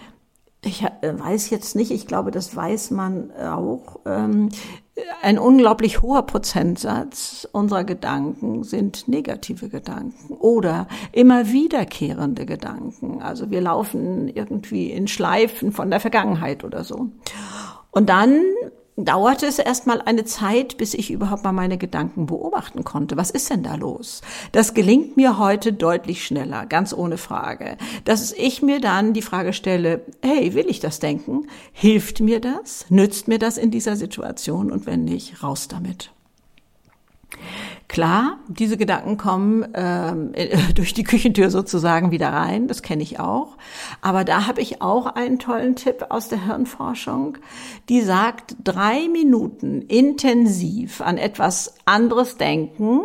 ich 0.63 0.83
äh, 0.83 1.19
weiß 1.19 1.49
jetzt 1.49 1.75
nicht, 1.75 1.91
ich 1.91 2.07
glaube, 2.07 2.31
das 2.31 2.55
weiß 2.55 2.91
man 2.91 3.31
auch, 3.31 3.99
ähm, 4.05 4.49
ein 5.21 5.37
unglaublich 5.37 6.01
hoher 6.01 6.23
Prozentsatz 6.23 7.47
unserer 7.51 7.83
Gedanken 7.83 8.63
sind 8.63 9.07
negative 9.07 9.69
Gedanken 9.69 10.33
oder 10.33 10.87
immer 11.11 11.51
wiederkehrende 11.51 12.45
Gedanken. 12.45 13.21
Also 13.21 13.51
wir 13.51 13.61
laufen 13.61 14.27
irgendwie 14.27 14.91
in 14.91 15.07
Schleifen 15.07 15.71
von 15.71 15.91
der 15.91 15.99
Vergangenheit 15.99 16.63
oder 16.63 16.83
so. 16.83 17.09
Und 17.91 18.09
dann 18.09 18.41
dauerte 18.97 19.45
es 19.45 19.59
erstmal 19.59 20.01
eine 20.01 20.25
Zeit, 20.25 20.77
bis 20.77 20.93
ich 20.93 21.11
überhaupt 21.11 21.43
mal 21.43 21.51
meine 21.51 21.77
Gedanken 21.77 22.25
beobachten 22.25 22.83
konnte. 22.83 23.15
Was 23.15 23.29
ist 23.29 23.49
denn 23.49 23.63
da 23.63 23.75
los? 23.75 24.21
Das 24.51 24.73
gelingt 24.73 25.15
mir 25.15 25.37
heute 25.37 25.71
deutlich 25.71 26.25
schneller, 26.25 26.65
ganz 26.65 26.93
ohne 26.93 27.17
Frage. 27.17 27.77
Dass 28.05 28.33
ich 28.33 28.61
mir 28.61 28.81
dann 28.81 29.13
die 29.13 29.21
Frage 29.21 29.53
stelle, 29.53 30.01
hey, 30.21 30.55
will 30.55 30.65
ich 30.67 30.79
das 30.79 30.99
denken? 30.99 31.47
Hilft 31.71 32.19
mir 32.19 32.41
das? 32.41 32.85
Nützt 32.89 33.27
mir 33.27 33.39
das 33.39 33.57
in 33.57 33.71
dieser 33.71 33.95
Situation? 33.95 34.71
Und 34.71 34.85
wenn 34.87 35.05
nicht, 35.05 35.43
raus 35.43 35.67
damit. 35.67 36.11
Klar, 37.97 38.37
diese 38.47 38.77
Gedanken 38.77 39.17
kommen 39.17 39.65
ähm, 39.73 40.31
durch 40.75 40.93
die 40.93 41.03
Küchentür 41.03 41.49
sozusagen 41.49 42.11
wieder 42.11 42.29
rein, 42.29 42.67
das 42.67 42.83
kenne 42.83 43.01
ich 43.01 43.19
auch. 43.19 43.57
Aber 44.03 44.23
da 44.23 44.45
habe 44.45 44.61
ich 44.61 44.83
auch 44.83 45.07
einen 45.07 45.39
tollen 45.39 45.75
Tipp 45.75 46.05
aus 46.09 46.27
der 46.29 46.45
Hirnforschung, 46.45 47.39
die 47.89 48.01
sagt, 48.01 48.55
drei 48.63 49.07
Minuten 49.07 49.81
intensiv 49.81 51.01
an 51.01 51.17
etwas 51.17 51.73
anderes 51.85 52.37
denken 52.37 53.01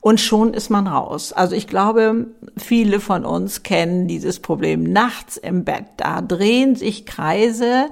und 0.00 0.20
schon 0.20 0.54
ist 0.54 0.70
man 0.70 0.86
raus. 0.86 1.32
Also 1.32 1.56
ich 1.56 1.66
glaube, 1.66 2.28
viele 2.56 3.00
von 3.00 3.24
uns 3.24 3.64
kennen 3.64 4.06
dieses 4.06 4.38
Problem 4.38 4.84
nachts 4.84 5.36
im 5.36 5.64
Bett. 5.64 5.86
Da 5.96 6.22
drehen 6.22 6.76
sich 6.76 7.04
Kreise 7.04 7.86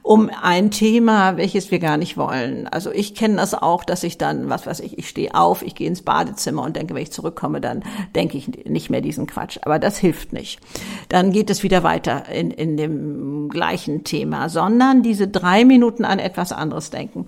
um 0.00 0.30
ein 0.42 0.70
Thema, 0.70 1.36
welches 1.36 1.70
wir 1.70 1.78
gar 1.78 1.98
nicht 1.98 2.16
wollen. 2.16 2.66
Also 2.66 2.90
ich 2.90 3.14
kenne 3.14 3.36
das 3.36 3.52
auch, 3.52 3.84
dass 3.84 4.02
ich 4.02 4.16
dann, 4.16 4.48
was 4.48 4.66
weiß 4.66 4.80
ich, 4.80 4.98
ich 4.98 5.08
stehe 5.10 5.34
auf, 5.34 5.60
ich 5.62 5.74
gehe 5.74 5.89
ins 5.90 6.02
Badezimmer 6.02 6.62
und 6.62 6.76
denke, 6.76 6.94
wenn 6.94 7.02
ich 7.02 7.12
zurückkomme, 7.12 7.60
dann 7.60 7.82
denke 8.14 8.38
ich 8.38 8.48
nicht 8.64 8.90
mehr 8.90 9.00
diesen 9.00 9.26
Quatsch. 9.26 9.58
Aber 9.62 9.78
das 9.78 9.98
hilft 9.98 10.32
nicht. 10.32 10.60
Dann 11.08 11.32
geht 11.32 11.50
es 11.50 11.62
wieder 11.62 11.82
weiter 11.82 12.28
in, 12.28 12.50
in 12.50 12.76
dem 12.76 13.48
gleichen 13.48 14.04
Thema, 14.04 14.48
sondern 14.48 15.02
diese 15.02 15.28
drei 15.28 15.64
Minuten 15.64 16.04
an 16.04 16.18
etwas 16.18 16.52
anderes 16.52 16.90
denken. 16.90 17.26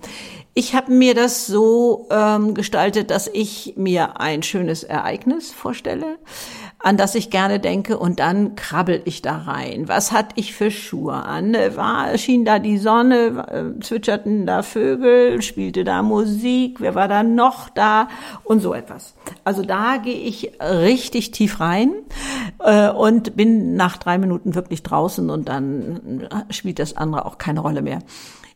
Ich 0.55 0.75
habe 0.75 0.91
mir 0.91 1.15
das 1.15 1.47
so 1.47 2.07
ähm, 2.11 2.53
gestaltet, 2.53 3.09
dass 3.09 3.27
ich 3.27 3.73
mir 3.75 4.19
ein 4.19 4.43
schönes 4.43 4.83
Ereignis 4.83 5.51
vorstelle 5.51 6.17
an 6.83 6.97
das 6.97 7.15
ich 7.15 7.29
gerne 7.29 7.61
denke 7.61 7.97
und 7.97 8.19
dann 8.19 8.55
krabbel 8.55 9.01
ich 9.05 9.21
da 9.21 9.37
rein. 9.37 9.87
Was 9.87 10.11
hatte 10.11 10.35
ich 10.35 10.53
für 10.53 10.69
Schuhe 10.69 11.13
an? 11.13 11.53
War, 11.53 12.17
schien 12.17 12.43
da 12.43 12.59
die 12.59 12.77
Sonne, 12.77 13.77
zwitscherten 13.81 14.45
da 14.45 14.63
Vögel, 14.63 15.41
spielte 15.41 15.85
da 15.85 16.03
Musik, 16.03 16.81
wer 16.81 16.93
war 16.93 17.07
da 17.07 17.23
noch 17.23 17.69
da 17.69 18.09
und 18.43 18.59
so 18.59 18.73
etwas. 18.73 19.15
Also 19.45 19.63
da 19.63 19.95
gehe 19.95 20.13
ich 20.13 20.51
richtig 20.59 21.31
tief 21.31 21.61
rein 21.61 21.93
äh, 22.59 22.89
und 22.89 23.37
bin 23.37 23.77
nach 23.77 23.95
drei 23.95 24.17
Minuten 24.17 24.53
wirklich 24.53 24.83
draußen 24.83 25.29
und 25.29 25.47
dann 25.47 26.27
spielt 26.49 26.79
das 26.79 26.97
andere 26.97 27.25
auch 27.25 27.37
keine 27.37 27.61
Rolle 27.61 27.81
mehr. 27.81 27.99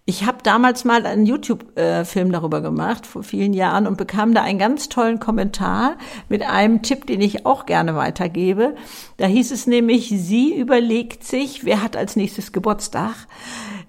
Ich 0.10 0.26
habe 0.26 0.38
damals 0.42 0.86
mal 0.86 1.06
einen 1.06 1.26
YouTube-Film 1.26 2.32
darüber 2.32 2.62
gemacht, 2.62 3.06
vor 3.06 3.24
vielen 3.24 3.52
Jahren, 3.52 3.86
und 3.86 3.98
bekam 3.98 4.34
da 4.34 4.42
einen 4.42 4.58
ganz 4.58 4.88
tollen 4.88 5.20
Kommentar 5.20 5.98
mit 6.30 6.44
einem 6.44 6.82
Tipp, 6.82 7.06
den 7.08 7.20
ich 7.20 7.46
auch 7.46 7.66
gerne 7.66 7.94
weitergebe. 7.94 8.78
Da 9.18 9.26
hieß 9.26 9.52
es 9.52 9.68
nämlich, 9.68 10.08
sie 10.08 10.56
überlegt 10.56 11.26
sich, 11.26 11.66
wer 11.66 11.84
hat 11.84 11.98
als 11.98 12.16
nächstes 12.16 12.54
Geburtstag, 12.54 13.16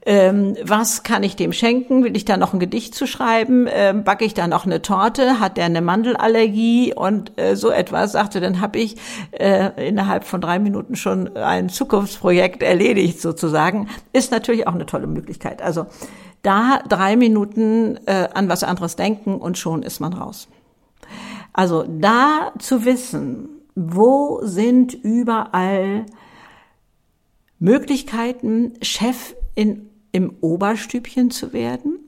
ähm, 0.08 0.56
was 0.64 1.02
kann 1.02 1.22
ich 1.22 1.36
dem 1.36 1.52
schenken? 1.52 2.02
Will 2.02 2.16
ich 2.16 2.24
da 2.24 2.38
noch 2.38 2.54
ein 2.54 2.58
Gedicht 2.58 2.94
zu 2.94 3.06
schreiben? 3.06 3.68
Ähm, 3.70 4.04
backe 4.04 4.24
ich 4.24 4.32
da 4.32 4.48
noch 4.48 4.64
eine 4.64 4.80
Torte? 4.80 5.38
Hat 5.38 5.58
der 5.58 5.66
eine 5.66 5.82
Mandelallergie? 5.82 6.94
Und 6.94 7.38
äh, 7.38 7.56
so 7.56 7.68
etwas, 7.68 8.12
sagte, 8.12 8.40
dann 8.40 8.62
habe 8.62 8.78
ich 8.78 8.96
äh, 9.32 9.86
innerhalb 9.86 10.24
von 10.24 10.40
drei 10.40 10.60
Minuten 10.60 10.96
schon 10.96 11.36
ein 11.36 11.68
Zukunftsprojekt 11.68 12.62
erledigt 12.62 13.20
sozusagen. 13.20 13.90
Ist 14.14 14.32
natürlich 14.32 14.66
auch 14.66 14.74
eine 14.74 14.86
tolle 14.86 15.06
Möglichkeit. 15.06 15.60
Also 15.60 15.84
da 16.40 16.80
drei 16.88 17.16
Minuten 17.16 17.98
äh, 18.06 18.28
an 18.32 18.48
was 18.48 18.64
anderes 18.64 18.96
denken 18.96 19.36
und 19.36 19.58
schon 19.58 19.82
ist 19.82 20.00
man 20.00 20.14
raus. 20.14 20.48
Also 21.52 21.84
da 21.86 22.52
zu 22.58 22.86
wissen, 22.86 23.50
wo 23.74 24.40
sind 24.42 24.94
überall 24.94 26.06
Möglichkeiten, 27.58 28.72
Chef 28.80 29.34
in 29.54 29.87
im 30.12 30.34
Oberstübchen 30.40 31.30
zu 31.30 31.52
werden, 31.52 31.98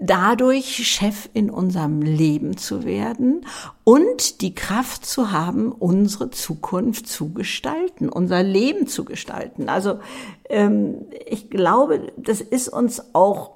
dadurch 0.00 0.86
Chef 0.88 1.28
in 1.34 1.50
unserem 1.50 2.00
Leben 2.00 2.56
zu 2.56 2.84
werden 2.84 3.46
und 3.84 4.40
die 4.40 4.54
Kraft 4.54 5.04
zu 5.04 5.30
haben, 5.30 5.70
unsere 5.72 6.30
Zukunft 6.30 7.06
zu 7.06 7.34
gestalten, 7.34 8.08
unser 8.08 8.42
Leben 8.42 8.86
zu 8.86 9.04
gestalten. 9.04 9.68
Also 9.68 10.00
ähm, 10.48 11.06
ich 11.28 11.50
glaube, 11.50 12.12
das 12.16 12.40
ist 12.40 12.68
uns 12.68 13.14
auch 13.14 13.52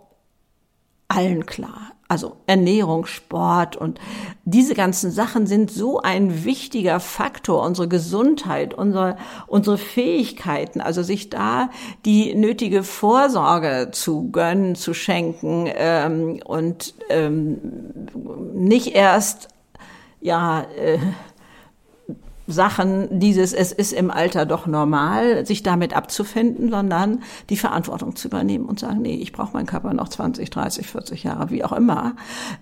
allen 1.08 1.46
klar. 1.46 1.93
Also 2.06 2.36
Ernährung, 2.46 3.06
Sport 3.06 3.76
und 3.76 3.98
diese 4.44 4.74
ganzen 4.74 5.10
Sachen 5.10 5.46
sind 5.46 5.70
so 5.70 6.00
ein 6.00 6.44
wichtiger 6.44 7.00
Faktor, 7.00 7.62
unsere 7.62 7.88
Gesundheit, 7.88 8.74
unsere, 8.74 9.16
unsere 9.46 9.78
Fähigkeiten, 9.78 10.82
also 10.82 11.02
sich 11.02 11.30
da 11.30 11.70
die 12.04 12.34
nötige 12.34 12.82
Vorsorge 12.82 13.88
zu 13.92 14.30
gönnen, 14.30 14.74
zu 14.74 14.92
schenken 14.92 15.66
ähm, 15.74 16.40
und 16.44 16.94
ähm, 17.08 17.58
nicht 18.52 18.94
erst 18.94 19.48
ja 20.20 20.66
äh, 20.76 20.98
Sachen, 22.46 23.20
dieses, 23.20 23.52
es 23.52 23.72
ist 23.72 23.92
im 23.92 24.10
Alter 24.10 24.44
doch 24.44 24.66
normal, 24.66 25.46
sich 25.46 25.62
damit 25.62 25.96
abzufinden, 25.96 26.70
sondern 26.70 27.22
die 27.48 27.56
Verantwortung 27.56 28.16
zu 28.16 28.28
übernehmen 28.28 28.66
und 28.66 28.80
sagen, 28.80 29.00
nee, 29.00 29.14
ich 29.14 29.32
brauche 29.32 29.54
meinen 29.54 29.66
Körper 29.66 29.94
noch 29.94 30.08
20, 30.08 30.50
30, 30.50 30.86
40 30.86 31.24
Jahre, 31.24 31.50
wie 31.50 31.64
auch 31.64 31.72
immer. 31.72 32.16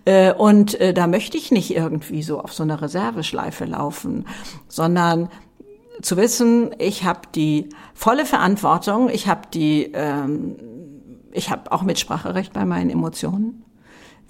Äh, 0.05 0.33
und 0.35 0.81
äh, 0.81 0.95
da 0.95 1.07
möchte 1.07 1.37
ich 1.37 1.51
nicht 1.51 1.75
irgendwie 1.75 2.23
so 2.23 2.40
auf 2.40 2.53
so 2.53 2.62
einer 2.62 2.81
Reserveschleife 2.81 3.64
laufen, 3.64 4.27
sondern 4.68 5.29
zu 6.01 6.16
wissen, 6.16 6.71
ich 6.79 7.05
habe 7.05 7.21
die 7.35 7.68
volle 7.95 8.25
Verantwortung, 8.25 9.09
ich 9.09 9.27
habe 9.27 9.42
die, 9.53 9.90
ähm, 9.95 10.57
ich 11.33 11.51
habe 11.51 11.73
auch 11.73 11.83
Mitspracherecht 11.83 12.53
bei 12.53 12.64
meinen 12.64 12.90
Emotionen. 12.90 13.64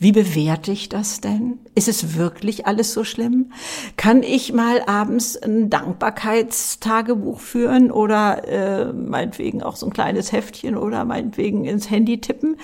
Wie 0.02 0.10
bewerte 0.10 0.72
ich 0.72 0.88
das 0.88 1.20
denn? 1.20 1.60
Ist 1.76 1.86
es 1.86 2.16
wirklich 2.16 2.66
alles 2.66 2.92
so 2.92 3.04
schlimm? 3.04 3.52
Kann 3.96 4.24
ich 4.24 4.52
mal 4.52 4.82
abends 4.88 5.36
ein 5.36 5.70
Dankbarkeitstagebuch 5.70 7.38
führen 7.38 7.92
oder 7.92 8.48
äh, 8.48 8.92
meinetwegen 8.92 9.62
auch 9.62 9.76
so 9.76 9.86
ein 9.86 9.92
kleines 9.92 10.32
Heftchen 10.32 10.76
oder 10.76 11.04
meinetwegen 11.04 11.64
ins 11.66 11.88
Handy 11.88 12.20
tippen? 12.20 12.56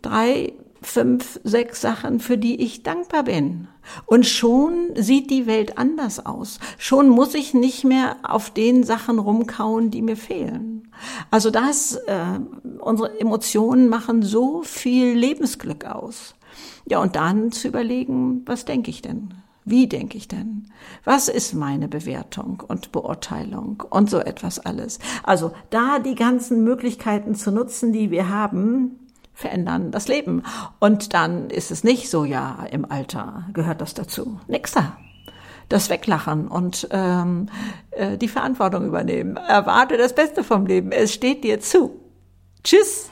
Drei, 0.00 0.54
fünf, 0.80 1.38
sechs 1.44 1.82
Sachen, 1.82 2.18
für 2.18 2.38
die 2.38 2.62
ich 2.62 2.82
dankbar 2.82 3.24
bin. 3.24 3.68
Und 4.06 4.24
schon 4.24 4.88
sieht 4.94 5.30
die 5.30 5.46
Welt 5.46 5.76
anders 5.76 6.24
aus. 6.24 6.60
Schon 6.78 7.10
muss 7.10 7.34
ich 7.34 7.52
nicht 7.52 7.84
mehr 7.84 8.16
auf 8.22 8.48
den 8.48 8.84
Sachen 8.84 9.18
rumkauen, 9.18 9.90
die 9.90 10.00
mir 10.00 10.16
fehlen. 10.16 10.90
Also 11.30 11.50
das, 11.50 11.96
äh, 12.06 12.40
unsere 12.78 13.20
Emotionen 13.20 13.90
machen 13.90 14.22
so 14.22 14.62
viel 14.62 15.12
Lebensglück 15.12 15.84
aus. 15.84 16.34
Ja, 16.86 17.00
und 17.00 17.16
dann 17.16 17.52
zu 17.52 17.68
überlegen, 17.68 18.42
was 18.46 18.64
denke 18.64 18.90
ich 18.90 19.02
denn? 19.02 19.34
Wie 19.64 19.86
denke 19.86 20.18
ich 20.18 20.28
denn? 20.28 20.70
Was 21.04 21.28
ist 21.28 21.54
meine 21.54 21.88
Bewertung 21.88 22.62
und 22.68 22.92
Beurteilung 22.92 23.82
und 23.88 24.10
so 24.10 24.18
etwas 24.18 24.58
alles? 24.58 24.98
Also 25.22 25.52
da 25.70 25.98
die 25.98 26.14
ganzen 26.14 26.64
Möglichkeiten 26.64 27.34
zu 27.34 27.50
nutzen, 27.50 27.92
die 27.92 28.10
wir 28.10 28.28
haben, 28.28 28.98
verändern 29.32 29.90
das 29.90 30.06
Leben. 30.06 30.42
Und 30.80 31.14
dann 31.14 31.48
ist 31.48 31.70
es 31.70 31.82
nicht 31.82 32.10
so, 32.10 32.24
ja, 32.24 32.66
im 32.70 32.90
Alter 32.90 33.46
gehört 33.54 33.80
das 33.80 33.94
dazu. 33.94 34.38
Nix 34.48 34.72
da. 34.72 34.98
Das 35.70 35.88
Weglachen 35.88 36.46
und 36.46 36.88
ähm, 36.90 37.48
äh, 37.92 38.18
die 38.18 38.28
Verantwortung 38.28 38.86
übernehmen. 38.86 39.36
Erwarte 39.36 39.96
das 39.96 40.14
Beste 40.14 40.44
vom 40.44 40.66
Leben. 40.66 40.92
Es 40.92 41.14
steht 41.14 41.42
dir 41.42 41.58
zu. 41.58 42.00
Tschüss. 42.62 43.10